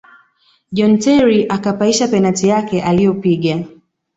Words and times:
john 0.71 0.99
terry 0.99 1.45
akapaisha 1.49 2.07
penati 2.07 2.47
yake 2.47 2.81
aliyopiga 2.83 3.59